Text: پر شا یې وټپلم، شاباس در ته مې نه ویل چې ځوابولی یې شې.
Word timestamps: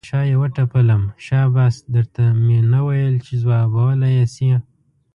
پر 0.03 0.07
شا 0.09 0.21
یې 0.29 0.35
وټپلم، 0.41 1.03
شاباس 1.25 1.75
در 1.93 2.05
ته 2.15 2.25
مې 2.45 2.59
نه 2.71 2.79
ویل 2.87 3.15
چې 3.25 3.33
ځوابولی 3.41 4.09
یې 4.17 4.25
شې. 4.35 4.53